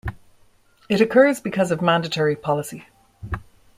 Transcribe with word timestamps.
It 0.89 0.99
occurs 0.99 1.39
because 1.39 1.69
of 1.69 1.79
mandatory 1.83 2.35
policy. 2.35 2.87